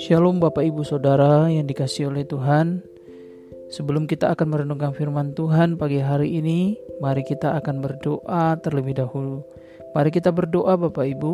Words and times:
Shalom 0.00 0.40
Bapak 0.40 0.64
Ibu 0.64 0.84
Saudara 0.84 1.52
yang 1.52 1.68
dikasih 1.68 2.08
oleh 2.08 2.24
Tuhan. 2.24 2.84
Sebelum 3.68 4.08
kita 4.08 4.32
akan 4.32 4.46
merenungkan 4.48 4.96
firman 4.96 5.36
Tuhan 5.36 5.76
pagi 5.76 6.00
hari 6.00 6.40
ini 6.40 6.88
Mari 6.98 7.22
kita 7.22 7.54
akan 7.62 7.78
berdoa 7.78 8.58
terlebih 8.58 8.98
dahulu. 8.98 9.46
Mari 9.94 10.10
kita 10.10 10.34
berdoa 10.34 10.74
Bapak 10.74 11.06
Ibu. 11.06 11.32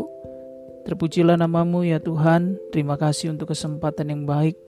Terpujilah 0.85 1.41
namamu 1.41 1.89
ya 1.89 1.97
Tuhan. 1.97 2.61
Terima 2.69 3.01
kasih 3.01 3.33
untuk 3.33 3.57
kesempatan 3.57 4.13
yang 4.13 4.29
baik 4.29 4.61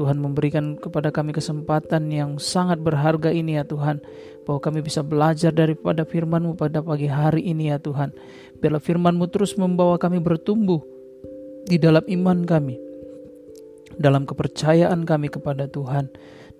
Tuhan 0.00 0.16
memberikan 0.16 0.80
kepada 0.80 1.12
kami 1.12 1.36
kesempatan 1.36 2.08
yang 2.08 2.40
sangat 2.40 2.80
berharga 2.80 3.28
ini 3.28 3.60
ya 3.60 3.68
Tuhan 3.68 4.00
Bahwa 4.48 4.64
kami 4.64 4.80
bisa 4.80 5.04
belajar 5.04 5.52
daripada 5.52 6.08
firman-Mu 6.08 6.56
pada 6.56 6.80
pagi 6.80 7.12
hari 7.12 7.44
ini 7.44 7.68
ya 7.68 7.76
Tuhan 7.76 8.16
Biarlah 8.56 8.80
firman-Mu 8.80 9.28
terus 9.28 9.60
membawa 9.60 10.00
kami 10.00 10.16
bertumbuh 10.24 10.80
di 11.68 11.76
dalam 11.76 12.02
iman 12.08 12.48
kami 12.48 12.90
dalam 14.00 14.24
kepercayaan 14.24 15.04
kami 15.04 15.28
kepada 15.28 15.68
Tuhan. 15.68 16.08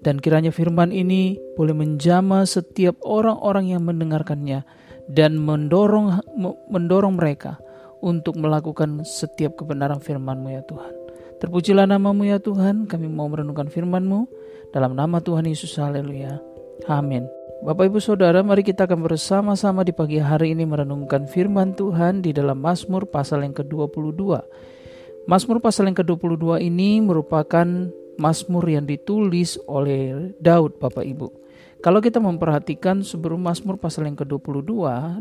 Dan 0.01 0.17
kiranya 0.17 0.49
firman 0.49 0.97
ini 0.97 1.37
boleh 1.61 1.77
menjama 1.77 2.49
setiap 2.49 2.97
orang-orang 3.05 3.77
yang 3.77 3.85
mendengarkannya 3.85 4.65
dan 5.13 5.37
mendorong 5.37 6.25
mendorong 6.73 7.21
mereka 7.21 7.61
untuk 8.01 8.41
melakukan 8.41 9.05
setiap 9.05 9.61
kebenaran 9.61 10.01
firman-Mu 10.01 10.49
ya 10.49 10.65
Tuhan. 10.65 11.00
Terpujilah 11.41 11.89
namamu 11.89 12.29
ya 12.29 12.37
Tuhan, 12.37 12.85
kami 12.85 13.09
mau 13.09 13.25
merenungkan 13.25 13.73
firman-Mu 13.73 14.29
dalam 14.77 14.93
nama 14.93 15.25
Tuhan 15.25 15.49
Yesus, 15.49 15.73
haleluya. 15.81 16.37
Amin. 16.85 17.25
Bapak 17.65 17.89
Ibu 17.89 18.01
Saudara, 18.01 18.45
mari 18.45 18.61
kita 18.61 18.85
akan 18.85 19.05
bersama-sama 19.05 19.81
di 19.81 19.93
pagi 19.93 20.21
hari 20.21 20.53
ini 20.53 20.69
merenungkan 20.69 21.25
firman 21.25 21.73
Tuhan 21.77 22.21
di 22.21 22.37
dalam 22.37 22.61
Mazmur 22.61 23.09
pasal 23.09 23.45
yang 23.45 23.57
ke-22 23.57 24.21
Mazmur 25.29 25.61
pasal 25.61 25.93
yang 25.93 25.97
ke-22 26.01 26.61
ini 26.65 27.05
merupakan 27.05 27.69
Mazmur 28.17 28.65
yang 28.65 28.89
ditulis 28.89 29.61
oleh 29.69 30.33
Daud 30.41 30.81
Bapak 30.81 31.05
Ibu. 31.05 31.29
Kalau 31.81 32.05
kita 32.05 32.21
memperhatikan 32.21 33.01
sebelum 33.01 33.41
Mazmur 33.41 33.81
pasal 33.81 34.05
yang 34.05 34.13
ke-22, 34.13 34.69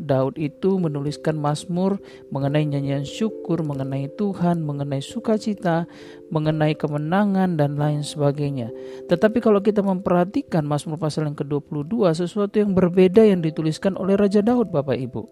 Daud 0.04 0.36
itu 0.36 0.76
menuliskan 0.76 1.40
Mazmur 1.40 2.04
mengenai 2.36 2.68
nyanyian 2.68 3.08
syukur, 3.08 3.64
mengenai 3.64 4.12
Tuhan, 4.20 4.68
mengenai 4.68 5.00
sukacita, 5.00 5.88
mengenai 6.28 6.76
kemenangan 6.76 7.56
dan 7.56 7.80
lain 7.80 8.04
sebagainya. 8.04 8.76
Tetapi 9.08 9.40
kalau 9.40 9.64
kita 9.64 9.80
memperhatikan 9.80 10.68
Mazmur 10.68 11.00
pasal 11.00 11.32
yang 11.32 11.40
ke-22, 11.40 12.12
sesuatu 12.12 12.60
yang 12.60 12.76
berbeda 12.76 13.24
yang 13.24 13.40
dituliskan 13.40 13.96
oleh 13.96 14.20
Raja 14.20 14.44
Daud 14.44 14.68
Bapak 14.68 15.00
Ibu 15.00 15.32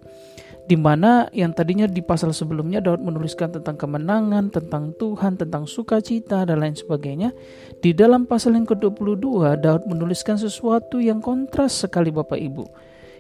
di 0.68 0.76
mana 0.76 1.32
yang 1.32 1.56
tadinya 1.56 1.88
di 1.88 2.04
pasal 2.04 2.36
sebelumnya 2.36 2.84
Daud 2.84 3.00
menuliskan 3.00 3.56
tentang 3.56 3.80
kemenangan, 3.80 4.52
tentang 4.52 4.92
Tuhan, 5.00 5.40
tentang 5.40 5.64
sukacita 5.64 6.44
dan 6.44 6.60
lain 6.60 6.76
sebagainya. 6.76 7.32
Di 7.80 7.96
dalam 7.96 8.28
pasal 8.28 8.60
yang 8.60 8.68
ke-22 8.68 9.56
Daud 9.64 9.88
menuliskan 9.88 10.36
sesuatu 10.36 11.00
yang 11.00 11.24
kontras 11.24 11.88
sekali 11.88 12.12
Bapak 12.12 12.36
Ibu, 12.36 12.68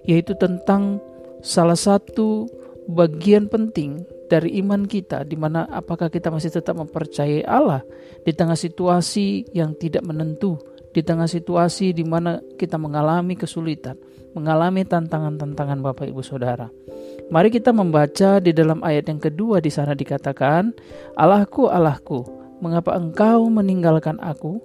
yaitu 0.04 0.36
tentang 0.36 1.00
salah 1.40 1.80
satu 1.80 2.52
bagian 2.92 3.48
penting 3.48 4.04
dari 4.28 4.60
iman 4.60 4.84
kita 4.84 5.24
di 5.24 5.40
mana 5.40 5.64
apakah 5.72 6.12
kita 6.12 6.28
masih 6.28 6.52
tetap 6.52 6.76
mempercayai 6.76 7.48
Allah 7.48 7.80
di 8.28 8.36
tengah 8.36 8.60
situasi 8.60 9.56
yang 9.56 9.72
tidak 9.80 10.04
menentu, 10.04 10.60
di 10.92 11.00
tengah 11.00 11.32
situasi 11.32 11.96
di 11.96 12.04
mana 12.04 12.44
kita 12.60 12.76
mengalami 12.76 13.40
kesulitan, 13.40 13.96
mengalami 14.36 14.84
tantangan-tantangan 14.84 15.80
Bapak 15.80 16.12
Ibu 16.12 16.20
Saudara. 16.20 16.68
Mari 17.28 17.52
kita 17.52 17.76
membaca 17.76 18.40
di 18.40 18.56
dalam 18.56 18.80
ayat 18.88 19.12
yang 19.12 19.20
kedua 19.20 19.60
di 19.60 19.68
sana 19.68 19.92
dikatakan, 19.92 20.72
Allahku, 21.20 21.68
Allahku, 21.68 22.24
mengapa 22.64 22.96
engkau 22.96 23.52
meninggalkan 23.52 24.16
aku? 24.24 24.64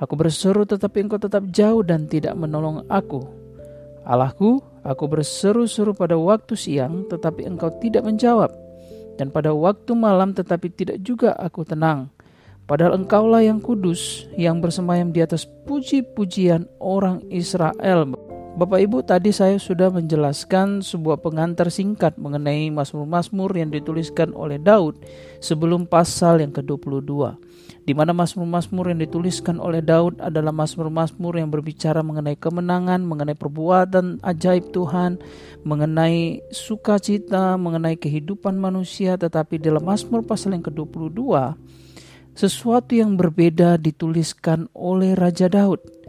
Aku 0.00 0.16
berseru 0.16 0.64
tetapi 0.64 1.04
engkau 1.04 1.20
tetap 1.20 1.44
jauh 1.52 1.84
dan 1.84 2.08
tidak 2.08 2.32
menolong 2.40 2.88
aku. 2.88 3.20
Allahku, 4.08 4.64
aku 4.80 5.04
berseru-seru 5.12 5.92
pada 5.92 6.16
waktu 6.16 6.56
siang 6.56 7.04
tetapi 7.12 7.44
engkau 7.44 7.68
tidak 7.84 8.08
menjawab. 8.08 8.48
Dan 9.20 9.28
pada 9.28 9.52
waktu 9.52 9.92
malam 9.92 10.32
tetapi 10.32 10.72
tidak 10.72 11.04
juga 11.04 11.36
aku 11.36 11.68
tenang. 11.68 12.08
Padahal 12.64 12.96
engkaulah 12.96 13.44
yang 13.44 13.60
kudus 13.60 14.24
yang 14.40 14.64
bersemayam 14.64 15.12
di 15.12 15.20
atas 15.20 15.44
puji-pujian 15.68 16.64
orang 16.80 17.20
Israel. 17.28 18.08
Bapak 18.54 18.86
Ibu, 18.86 19.02
tadi 19.02 19.34
saya 19.34 19.58
sudah 19.58 19.90
menjelaskan 19.90 20.78
sebuah 20.78 21.18
pengantar 21.18 21.74
singkat 21.74 22.14
mengenai 22.22 22.70
Mazmur-Mazmur 22.70 23.50
yang 23.58 23.74
dituliskan 23.74 24.30
oleh 24.30 24.62
Daud 24.62 24.94
sebelum 25.42 25.90
pasal 25.90 26.38
yang 26.38 26.54
ke-22. 26.54 27.34
Di 27.82 27.98
mana 27.98 28.14
Mazmur-Mazmur 28.14 28.94
yang 28.94 29.02
dituliskan 29.02 29.58
oleh 29.58 29.82
Daud 29.82 30.22
adalah 30.22 30.54
Mazmur-Mazmur 30.54 31.34
yang 31.34 31.50
berbicara 31.50 32.06
mengenai 32.06 32.38
kemenangan, 32.38 33.02
mengenai 33.02 33.34
perbuatan 33.34 34.22
ajaib 34.22 34.70
Tuhan, 34.70 35.18
mengenai 35.66 36.46
sukacita, 36.54 37.58
mengenai 37.58 37.98
kehidupan 37.98 38.54
manusia, 38.54 39.18
tetapi 39.18 39.58
dalam 39.58 39.82
Mazmur 39.82 40.22
pasal 40.22 40.54
yang 40.54 40.62
ke-22 40.62 41.58
sesuatu 42.34 42.94
yang 42.94 43.18
berbeda 43.18 43.78
dituliskan 43.78 44.66
oleh 44.74 45.14
Raja 45.14 45.46
Daud 45.46 46.03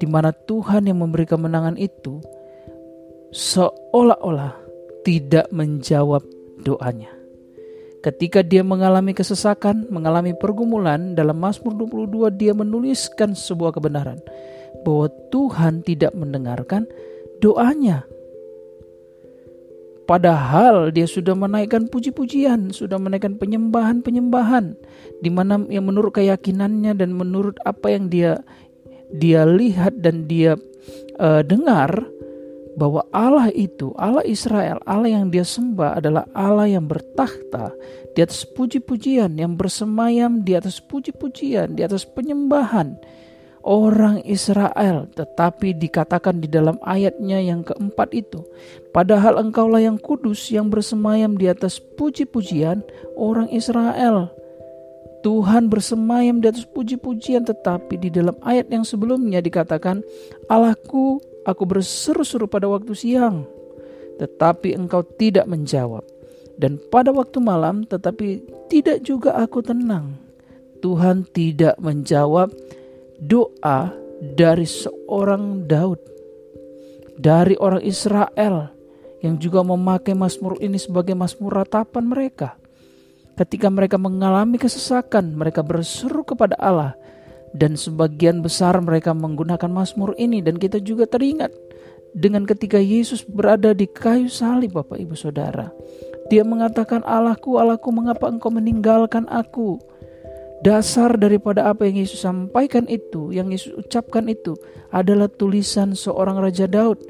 di 0.00 0.08
mana 0.08 0.32
Tuhan 0.32 0.88
yang 0.88 1.04
memberi 1.04 1.28
kemenangan 1.28 1.76
itu 1.76 2.24
seolah-olah 3.36 4.56
tidak 5.04 5.46
menjawab 5.52 6.24
doanya. 6.64 7.12
Ketika 8.00 8.40
dia 8.40 8.64
mengalami 8.64 9.12
kesesakan, 9.12 9.84
mengalami 9.92 10.32
pergumulan, 10.32 11.12
dalam 11.12 11.36
Mazmur 11.36 11.76
22 11.76 12.32
dia 12.40 12.56
menuliskan 12.56 13.36
sebuah 13.36 13.76
kebenaran 13.76 14.16
bahwa 14.88 15.12
Tuhan 15.28 15.84
tidak 15.84 16.16
mendengarkan 16.16 16.88
doanya. 17.44 18.08
Padahal 20.08 20.90
dia 20.90 21.06
sudah 21.06 21.36
menaikkan 21.38 21.86
puji-pujian, 21.86 22.74
sudah 22.74 22.98
menaikkan 22.98 23.38
penyembahan-penyembahan, 23.38 24.74
di 25.22 25.30
mana 25.30 25.62
yang 25.70 25.86
menurut 25.86 26.18
keyakinannya 26.18 26.98
dan 26.98 27.14
menurut 27.14 27.60
apa 27.62 27.94
yang 27.94 28.10
dia 28.10 28.42
dia 29.14 29.42
lihat 29.46 29.98
dan 30.00 30.30
dia 30.30 30.54
uh, 31.18 31.42
dengar 31.42 32.06
bahwa 32.78 33.04
Allah 33.12 33.52
itu, 33.52 33.92
Allah 33.98 34.24
Israel, 34.24 34.80
Allah 34.88 35.20
yang 35.20 35.28
dia 35.28 35.44
sembah 35.44 36.00
adalah 36.00 36.24
Allah 36.32 36.70
yang 36.70 36.88
bertakhta 36.88 37.74
di 38.16 38.24
atas 38.24 38.46
puji-pujian, 38.46 39.36
yang 39.36 39.58
bersemayam 39.58 40.40
di 40.40 40.56
atas 40.56 40.80
puji-pujian, 40.80 41.76
di 41.76 41.82
atas 41.84 42.08
penyembahan 42.08 42.96
orang 43.66 44.24
Israel. 44.24 45.10
Tetapi 45.12 45.76
dikatakan 45.76 46.40
di 46.40 46.48
dalam 46.48 46.80
ayatnya 46.80 47.42
yang 47.42 47.66
keempat 47.66 48.16
itu, 48.16 48.40
padahal 48.96 49.42
engkaulah 49.44 49.84
yang 49.84 50.00
kudus 50.00 50.48
yang 50.48 50.72
bersemayam 50.72 51.36
di 51.36 51.50
atas 51.50 51.76
puji-pujian 51.78 52.80
orang 53.18 53.52
Israel. 53.52 54.32
Tuhan 55.20 55.68
bersemayam 55.68 56.40
di 56.40 56.48
atas 56.48 56.64
puji-pujian 56.64 57.44
tetapi 57.44 58.00
di 58.00 58.08
dalam 58.08 58.36
ayat 58.40 58.72
yang 58.72 58.88
sebelumnya 58.88 59.44
dikatakan 59.44 60.00
Allahku 60.48 61.20
aku 61.44 61.62
berseru-seru 61.68 62.48
pada 62.48 62.68
waktu 62.68 62.96
siang 62.96 63.44
tetapi 64.20 64.76
engkau 64.76 65.00
tidak 65.16 65.48
menjawab. 65.48 66.04
Dan 66.60 66.76
pada 66.92 67.08
waktu 67.08 67.40
malam 67.40 67.88
tetapi 67.88 68.44
tidak 68.68 69.00
juga 69.00 69.32
aku 69.40 69.64
tenang. 69.64 70.20
Tuhan 70.84 71.24
tidak 71.32 71.80
menjawab 71.80 72.52
doa 73.16 73.88
dari 74.20 74.68
seorang 74.68 75.64
Daud 75.64 76.00
dari 77.16 77.56
orang 77.56 77.84
Israel 77.84 78.72
yang 79.20 79.36
juga 79.40 79.60
memakai 79.60 80.16
Mazmur 80.16 80.60
ini 80.60 80.80
sebagai 80.80 81.12
Mazmur 81.12 81.64
ratapan 81.64 82.04
mereka 82.08 82.59
Ketika 83.40 83.72
mereka 83.72 83.96
mengalami 83.96 84.60
kesesakan, 84.60 85.32
mereka 85.32 85.64
berseru 85.64 86.20
kepada 86.28 86.60
Allah 86.60 86.92
dan 87.56 87.72
sebagian 87.72 88.44
besar 88.44 88.76
mereka 88.84 89.16
menggunakan 89.16 89.72
Mazmur 89.72 90.12
ini 90.20 90.44
dan 90.44 90.60
kita 90.60 90.76
juga 90.76 91.08
teringat 91.08 91.48
dengan 92.12 92.44
ketika 92.44 92.76
Yesus 92.76 93.24
berada 93.24 93.72
di 93.72 93.88
kayu 93.88 94.28
salib 94.28 94.76
Bapak 94.76 95.00
Ibu 95.00 95.16
Saudara. 95.16 95.72
Dia 96.28 96.44
mengatakan 96.44 97.00
Allahku, 97.08 97.56
Allahku 97.56 97.88
mengapa 97.88 98.28
engkau 98.28 98.52
meninggalkan 98.52 99.24
aku? 99.32 99.80
Dasar 100.60 101.16
daripada 101.16 101.72
apa 101.72 101.88
yang 101.88 102.04
Yesus 102.04 102.20
sampaikan 102.20 102.84
itu, 102.92 103.32
yang 103.32 103.48
Yesus 103.48 103.72
ucapkan 103.72 104.28
itu 104.28 104.52
adalah 104.92 105.32
tulisan 105.32 105.96
seorang 105.96 106.36
Raja 106.36 106.68
Daud 106.68 107.00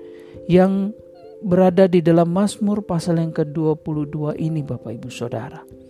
yang 0.46 0.94
berada 1.42 1.90
di 1.90 1.98
dalam 1.98 2.30
Mazmur 2.30 2.86
pasal 2.86 3.18
yang 3.18 3.34
ke-22 3.34 4.38
ini 4.38 4.62
Bapak 4.62 4.94
Ibu 4.94 5.10
Saudara. 5.10 5.89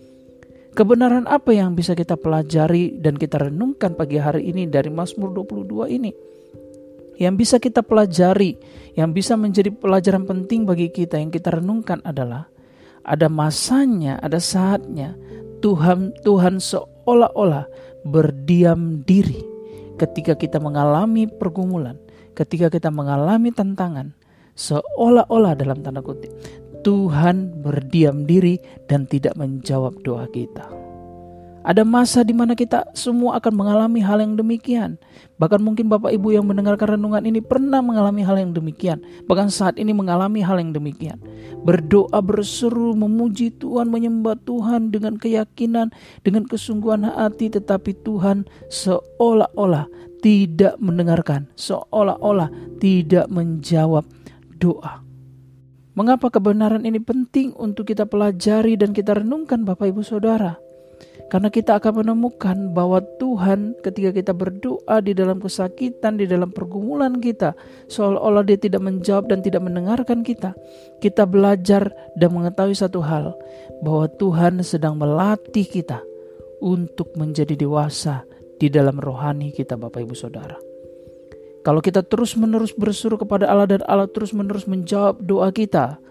Kebenaran 0.71 1.27
apa 1.27 1.51
yang 1.51 1.75
bisa 1.75 1.91
kita 1.91 2.15
pelajari 2.15 2.95
dan 3.03 3.19
kita 3.19 3.43
renungkan 3.43 3.91
pagi 3.91 4.15
hari 4.15 4.55
ini 4.55 4.71
dari 4.71 4.87
Mazmur 4.87 5.35
22 5.35 5.99
ini? 5.99 6.15
Yang 7.19 7.35
bisa 7.35 7.55
kita 7.59 7.83
pelajari, 7.83 8.55
yang 8.95 9.11
bisa 9.11 9.35
menjadi 9.35 9.67
pelajaran 9.67 10.23
penting 10.23 10.63
bagi 10.63 10.87
kita 10.87 11.19
yang 11.19 11.27
kita 11.27 11.59
renungkan 11.59 11.99
adalah 12.07 12.47
ada 13.03 13.27
masanya, 13.27 14.15
ada 14.23 14.39
saatnya 14.39 15.19
Tuhan 15.59 16.15
Tuhan 16.23 16.63
seolah-olah 16.63 17.67
berdiam 18.07 19.03
diri 19.03 19.43
ketika 19.99 20.39
kita 20.39 20.63
mengalami 20.63 21.27
pergumulan, 21.27 21.99
ketika 22.31 22.71
kita 22.71 22.87
mengalami 22.87 23.51
tantangan, 23.51 24.15
seolah-olah 24.55 25.51
dalam 25.59 25.83
tanda 25.83 25.99
kutip 25.99 26.31
Tuhan 26.81 27.61
berdiam 27.61 28.25
diri 28.25 28.57
dan 28.89 29.05
tidak 29.05 29.37
menjawab 29.37 29.97
doa 30.01 30.25
kita. 30.29 30.81
Ada 31.61 31.85
masa 31.85 32.25
di 32.25 32.33
mana 32.33 32.57
kita 32.57 32.89
semua 32.97 33.37
akan 33.37 33.53
mengalami 33.53 34.01
hal 34.01 34.17
yang 34.17 34.33
demikian. 34.33 34.97
Bahkan 35.37 35.61
mungkin 35.61 35.93
Bapak 35.93 36.09
Ibu 36.09 36.33
yang 36.33 36.49
mendengarkan 36.49 36.97
renungan 36.97 37.21
ini 37.21 37.37
pernah 37.37 37.85
mengalami 37.85 38.25
hal 38.25 38.41
yang 38.41 38.49
demikian. 38.49 38.97
Bahkan 39.29 39.53
saat 39.53 39.77
ini 39.77 39.93
mengalami 39.93 40.41
hal 40.41 40.57
yang 40.57 40.73
demikian. 40.73 41.21
Berdoa, 41.61 42.17
berseru, 42.17 42.97
memuji 42.97 43.53
Tuhan, 43.61 43.93
menyembah 43.93 44.41
Tuhan 44.41 44.89
dengan 44.89 45.21
keyakinan, 45.21 45.93
dengan 46.25 46.49
kesungguhan 46.49 47.05
hati. 47.05 47.53
Tetapi 47.53 47.93
Tuhan 48.01 48.49
seolah-olah 48.73 49.85
tidak 50.25 50.81
mendengarkan. 50.81 51.45
Seolah-olah 51.61 52.49
tidak 52.81 53.29
menjawab 53.29 54.09
doa. 54.57 55.10
Mengapa 55.91 56.31
kebenaran 56.31 56.87
ini 56.87 57.03
penting 57.03 57.51
untuk 57.59 57.91
kita 57.91 58.07
pelajari 58.07 58.79
dan 58.79 58.95
kita 58.95 59.11
renungkan 59.11 59.67
Bapak 59.67 59.91
Ibu 59.91 60.07
Saudara? 60.07 60.55
Karena 61.27 61.51
kita 61.51 61.79
akan 61.83 62.03
menemukan 62.03 62.71
bahwa 62.71 63.03
Tuhan 63.19 63.75
ketika 63.83 64.15
kita 64.15 64.31
berdoa 64.31 65.03
di 65.03 65.11
dalam 65.11 65.43
kesakitan, 65.43 66.15
di 66.15 66.31
dalam 66.31 66.55
pergumulan 66.55 67.19
kita, 67.19 67.55
seolah-olah 67.91 68.43
dia 68.47 68.55
tidak 68.55 68.83
menjawab 68.87 69.27
dan 69.27 69.43
tidak 69.43 69.67
mendengarkan 69.67 70.23
kita. 70.23 70.55
Kita 71.03 71.27
belajar 71.27 71.91
dan 72.15 72.29
mengetahui 72.35 72.75
satu 72.75 73.03
hal, 73.03 73.35
bahwa 73.83 74.07
Tuhan 74.15 74.63
sedang 74.63 74.95
melatih 74.95 75.67
kita 75.67 75.99
untuk 76.63 77.15
menjadi 77.19 77.59
dewasa 77.59 78.23
di 78.55 78.71
dalam 78.71 78.95
rohani 78.95 79.51
kita 79.51 79.75
Bapak 79.75 80.07
Ibu 80.07 80.15
Saudara. 80.15 80.70
Kalau 81.61 81.77
kita 81.77 82.01
terus-menerus 82.01 82.73
bersuruh 82.73 83.21
kepada 83.21 83.45
Allah 83.45 83.69
dan 83.69 83.81
Allah 83.85 84.09
terus-menerus 84.09 84.65
menjawab 84.65 85.21
doa 85.21 85.53
kita 85.53 86.01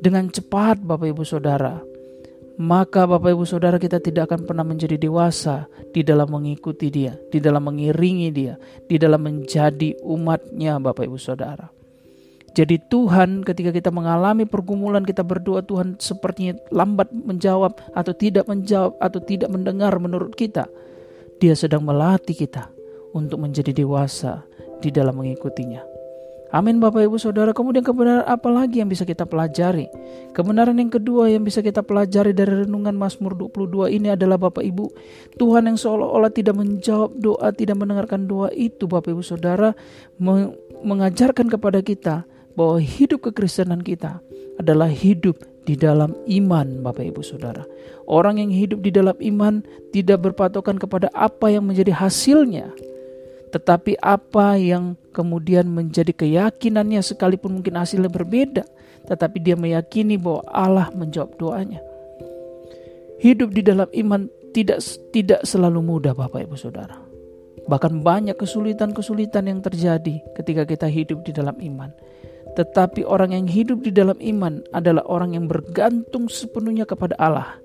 dengan 0.00 0.32
cepat 0.32 0.80
Bapak 0.80 1.12
Ibu 1.12 1.28
Saudara, 1.28 1.84
maka 2.56 3.04
Bapak 3.04 3.36
Ibu 3.36 3.44
Saudara 3.44 3.76
kita 3.76 4.00
tidak 4.00 4.32
akan 4.32 4.48
pernah 4.48 4.64
menjadi 4.64 4.96
dewasa 4.96 5.68
di 5.92 6.00
dalam 6.00 6.32
mengikuti 6.32 6.88
dia, 6.88 7.20
di 7.28 7.36
dalam 7.36 7.68
mengiringi 7.68 8.32
dia, 8.32 8.56
di 8.88 8.96
dalam 8.96 9.28
menjadi 9.28 9.92
umatnya 10.00 10.80
Bapak 10.80 11.04
Ibu 11.04 11.20
Saudara. 11.20 11.68
Jadi 12.56 12.80
Tuhan 12.88 13.44
ketika 13.44 13.68
kita 13.68 13.92
mengalami 13.92 14.48
pergumulan 14.48 15.04
kita 15.04 15.20
berdoa 15.20 15.60
Tuhan 15.60 16.00
sepertinya 16.00 16.56
lambat 16.72 17.12
menjawab 17.12 17.76
atau 17.92 18.16
tidak 18.16 18.48
menjawab 18.48 18.96
atau 19.04 19.20
tidak 19.20 19.52
mendengar 19.52 19.92
menurut 20.00 20.32
kita. 20.32 20.64
Dia 21.38 21.52
sedang 21.52 21.84
melatih 21.84 22.34
kita 22.34 22.72
untuk 23.12 23.44
menjadi 23.44 23.70
dewasa 23.70 24.47
di 24.78 24.90
dalam 24.94 25.18
mengikutinya. 25.18 25.98
Amin 26.48 26.80
Bapak 26.80 27.04
Ibu 27.04 27.20
Saudara. 27.20 27.52
Kemudian 27.52 27.84
kebenaran 27.84 28.24
apa 28.24 28.48
lagi 28.48 28.80
yang 28.80 28.88
bisa 28.88 29.04
kita 29.04 29.28
pelajari? 29.28 29.84
Kebenaran 30.32 30.80
yang 30.80 30.88
kedua 30.88 31.28
yang 31.28 31.44
bisa 31.44 31.60
kita 31.60 31.84
pelajari 31.84 32.32
dari 32.32 32.64
renungan 32.64 32.96
Mazmur 32.96 33.36
22 33.36 33.92
ini 33.92 34.16
adalah 34.16 34.40
Bapak 34.40 34.64
Ibu, 34.64 34.88
Tuhan 35.36 35.68
yang 35.68 35.76
seolah-olah 35.76 36.32
tidak 36.32 36.56
menjawab 36.56 37.12
doa, 37.20 37.52
tidak 37.52 37.76
mendengarkan 37.76 38.24
doa 38.24 38.48
itu 38.56 38.88
Bapak 38.88 39.12
Ibu 39.12 39.20
Saudara 39.20 39.76
mengajarkan 40.80 41.52
kepada 41.52 41.84
kita 41.84 42.24
bahwa 42.56 42.80
hidup 42.80 43.28
kekristenan 43.28 43.84
kita 43.84 44.24
adalah 44.56 44.88
hidup 44.88 45.36
di 45.68 45.76
dalam 45.76 46.16
iman 46.32 46.80
Bapak 46.80 47.12
Ibu 47.12 47.20
Saudara. 47.20 47.68
Orang 48.08 48.40
yang 48.40 48.48
hidup 48.48 48.80
di 48.80 48.88
dalam 48.88 49.20
iman 49.20 49.60
tidak 49.92 50.24
berpatokan 50.24 50.80
kepada 50.80 51.12
apa 51.12 51.52
yang 51.52 51.68
menjadi 51.68 51.92
hasilnya, 51.92 52.72
tetapi 53.48 53.96
apa 54.00 54.60
yang 54.60 54.96
kemudian 55.16 55.68
menjadi 55.72 56.12
keyakinannya 56.12 57.00
sekalipun 57.00 57.60
mungkin 57.60 57.80
hasilnya 57.80 58.12
berbeda, 58.12 58.64
tetapi 59.08 59.40
dia 59.40 59.56
meyakini 59.56 60.20
bahwa 60.20 60.44
Allah 60.52 60.88
menjawab 60.92 61.34
doanya. 61.40 61.80
Hidup 63.18 63.50
di 63.56 63.64
dalam 63.64 63.88
iman 63.90 64.30
tidak 64.52 64.84
tidak 65.10 65.40
selalu 65.42 65.80
mudah 65.82 66.12
Bapak 66.14 66.44
Ibu 66.44 66.56
Saudara. 66.60 66.94
Bahkan 67.68 68.00
banyak 68.00 68.36
kesulitan-kesulitan 68.38 69.44
yang 69.44 69.60
terjadi 69.60 70.22
ketika 70.40 70.62
kita 70.64 70.86
hidup 70.88 71.20
di 71.26 71.32
dalam 71.36 71.56
iman. 71.58 71.92
Tetapi 72.56 73.04
orang 73.04 73.36
yang 73.36 73.46
hidup 73.46 73.84
di 73.84 73.92
dalam 73.92 74.16
iman 74.16 74.64
adalah 74.72 75.04
orang 75.04 75.36
yang 75.36 75.44
bergantung 75.46 76.32
sepenuhnya 76.32 76.88
kepada 76.88 77.14
Allah. 77.20 77.60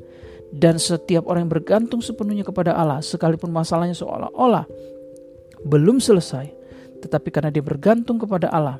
Dan 0.53 0.77
setiap 0.77 1.25
orang 1.25 1.49
yang 1.49 1.53
bergantung 1.55 1.97
sepenuhnya 2.03 2.45
kepada 2.45 2.77
Allah, 2.77 3.01
sekalipun 3.01 3.49
masalahnya 3.49 3.97
seolah-olah 3.97 4.69
belum 5.67 5.99
selesai, 5.99 6.51
tetapi 7.03 7.29
karena 7.31 7.51
dia 7.51 7.63
bergantung 7.63 8.19
kepada 8.19 8.51
Allah, 8.51 8.79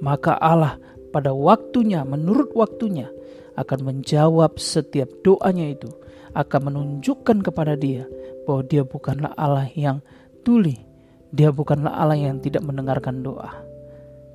maka 0.00 0.36
Allah 0.40 0.80
pada 1.12 1.34
waktunya, 1.34 2.04
menurut 2.06 2.52
waktunya, 2.56 3.10
akan 3.58 3.78
menjawab 3.92 4.56
setiap 4.56 5.10
doanya 5.20 5.74
itu, 5.74 5.90
akan 6.32 6.72
menunjukkan 6.72 7.44
kepada 7.44 7.74
dia 7.76 8.06
bahwa 8.46 8.62
dia 8.64 8.82
bukanlah 8.86 9.32
Allah 9.36 9.68
yang 9.76 10.00
tuli, 10.46 10.80
dia 11.34 11.52
bukanlah 11.52 11.92
Allah 11.92 12.16
yang 12.16 12.40
tidak 12.40 12.64
mendengarkan 12.64 13.20
doa, 13.20 13.52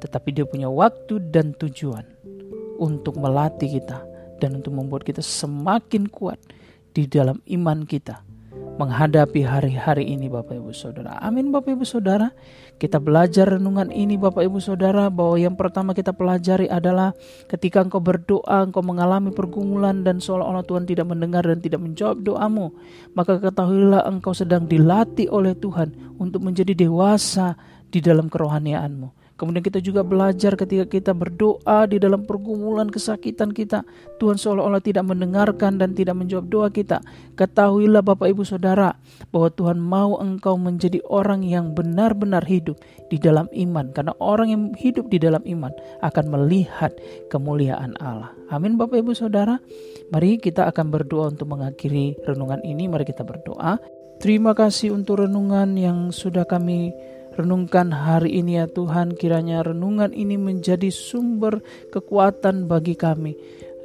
tetapi 0.03 0.35
dia 0.35 0.45
punya 0.45 0.69
waktu 0.69 1.17
dan 1.33 1.55
tujuan 1.57 2.05
untuk 2.77 3.15
melatih 3.17 3.79
kita 3.79 4.03
dan 4.43 4.59
untuk 4.59 4.75
membuat 4.75 5.07
kita 5.07 5.23
semakin 5.23 6.11
kuat 6.11 6.37
di 6.91 7.07
dalam 7.07 7.39
iman 7.47 7.87
kita 7.87 8.19
menghadapi 8.75 9.47
hari-hari 9.47 10.03
ini 10.11 10.27
Bapak 10.27 10.59
Ibu 10.59 10.75
Saudara. 10.75 11.15
Amin 11.23 11.47
Bapak 11.49 11.79
Ibu 11.79 11.87
Saudara. 11.87 12.35
Kita 12.75 12.99
belajar 12.99 13.55
renungan 13.55 13.87
ini 13.87 14.19
Bapak 14.19 14.43
Ibu 14.43 14.59
Saudara 14.59 15.07
bahwa 15.07 15.39
yang 15.39 15.55
pertama 15.55 15.95
kita 15.95 16.11
pelajari 16.11 16.67
adalah 16.67 17.15
ketika 17.47 17.79
engkau 17.79 18.03
berdoa, 18.03 18.67
engkau 18.67 18.83
mengalami 18.83 19.31
pergumulan 19.31 20.03
dan 20.03 20.19
seolah-olah 20.19 20.67
Tuhan 20.67 20.83
tidak 20.83 21.07
mendengar 21.07 21.47
dan 21.47 21.63
tidak 21.63 21.79
menjawab 21.79 22.19
doamu, 22.19 22.75
maka 23.15 23.39
ketahuilah 23.39 24.03
engkau 24.11 24.35
sedang 24.35 24.67
dilatih 24.67 25.31
oleh 25.31 25.55
Tuhan 25.55 26.19
untuk 26.19 26.43
menjadi 26.43 26.75
dewasa 26.75 27.55
di 27.87 28.03
dalam 28.03 28.27
kerohanianmu. 28.27 29.24
Kemudian 29.35 29.59
kita 29.59 29.83
juga 29.83 29.99
belajar 29.99 30.55
ketika 30.55 30.87
kita 30.87 31.11
berdoa 31.11 31.83
di 31.91 31.99
dalam 31.99 32.23
pergumulan 32.23 32.87
kesakitan 32.87 33.51
kita. 33.51 33.83
Tuhan 34.15 34.39
seolah-olah 34.39 34.79
tidak 34.79 35.03
mendengarkan 35.03 35.75
dan 35.75 35.91
tidak 35.91 36.15
menjawab 36.15 36.47
doa 36.47 36.67
kita. 36.71 37.03
Ketahuilah 37.35 37.99
Bapak 37.99 38.31
Ibu 38.31 38.47
Saudara 38.47 38.95
bahwa 39.35 39.51
Tuhan 39.51 39.75
mau 39.83 40.15
engkau 40.23 40.55
menjadi 40.55 41.03
orang 41.11 41.43
yang 41.43 41.75
benar-benar 41.75 42.47
hidup 42.47 42.79
di 43.11 43.19
dalam 43.19 43.51
iman. 43.51 43.91
Karena 43.91 44.15
orang 44.23 44.47
yang 44.47 44.61
hidup 44.79 45.11
di 45.11 45.19
dalam 45.19 45.43
iman 45.43 45.75
akan 45.99 46.25
melihat 46.31 46.95
kemuliaan 47.27 47.91
Allah. 47.99 48.31
Amin 48.55 48.79
Bapak 48.79 49.03
Ibu 49.03 49.11
Saudara. 49.11 49.59
Mari 50.15 50.39
kita 50.39 50.63
akan 50.71 50.95
berdoa 50.95 51.35
untuk 51.35 51.51
mengakhiri 51.51 52.15
renungan 52.23 52.63
ini. 52.63 52.87
Mari 52.87 53.03
kita 53.03 53.27
berdoa. 53.27 53.83
Terima 54.15 54.55
kasih 54.55 54.95
untuk 54.95 55.27
renungan 55.27 55.75
yang 55.75 56.15
sudah 56.15 56.47
kami 56.47 56.95
Renungkan 57.35 57.91
hari 57.91 58.39
ini 58.39 58.63
ya 58.63 58.65
Tuhan, 58.71 59.19
kiranya 59.19 59.59
renungan 59.59 60.15
ini 60.15 60.39
menjadi 60.39 60.87
sumber 60.87 61.59
kekuatan 61.91 62.71
bagi 62.71 62.95
kami. 62.95 63.35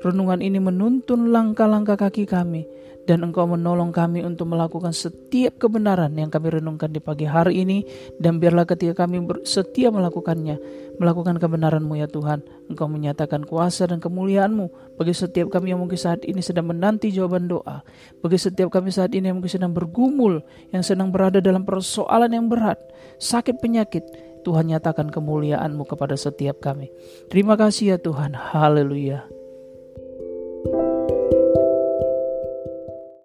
Renungan 0.00 0.38
ini 0.38 0.62
menuntun 0.62 1.34
langkah-langkah 1.34 1.98
kaki 1.98 2.30
kami 2.30 2.64
dan 3.10 3.26
Engkau 3.26 3.42
menolong 3.42 3.90
kami 3.90 4.22
untuk 4.22 4.54
melakukan 4.54 4.94
setiap 4.94 5.58
kebenaran 5.58 6.14
yang 6.14 6.30
kami 6.30 6.62
renungkan 6.62 6.94
di 6.94 7.02
pagi 7.02 7.26
hari 7.26 7.66
ini 7.66 7.82
dan 8.22 8.38
biarlah 8.38 8.62
ketika 8.62 9.02
kami 9.02 9.18
setia 9.42 9.90
melakukannya 9.90 10.62
melakukan 11.02 11.42
kebenaran-Mu 11.42 11.98
ya 11.98 12.06
Tuhan 12.06 12.46
Engkau 12.70 12.86
menyatakan 12.86 13.42
kuasa 13.42 13.90
dan 13.90 13.98
kemuliaan-Mu 13.98 14.94
bagi 14.94 15.10
setiap 15.10 15.50
kami 15.50 15.74
yang 15.74 15.82
mungkin 15.82 15.98
saat 15.98 16.22
ini 16.22 16.38
sedang 16.38 16.70
menanti 16.70 17.10
jawaban 17.10 17.50
doa 17.50 17.82
bagi 18.22 18.38
setiap 18.38 18.70
kami 18.70 18.94
saat 18.94 19.10
ini 19.10 19.26
yang 19.26 19.42
mungkin 19.42 19.58
sedang 19.58 19.74
bergumul 19.74 20.46
yang 20.70 20.86
sedang 20.86 21.10
berada 21.10 21.42
dalam 21.42 21.66
persoalan 21.66 22.30
yang 22.30 22.46
berat 22.46 22.78
sakit 23.18 23.58
penyakit 23.58 24.06
Tuhan 24.46 24.70
nyatakan 24.70 25.10
kemuliaan-Mu 25.10 25.84
kepada 25.84 26.16
setiap 26.16 26.64
kami. 26.64 26.88
Terima 27.28 27.60
kasih 27.60 27.92
ya 27.92 27.96
Tuhan. 28.00 28.32
Haleluya. 28.32 29.39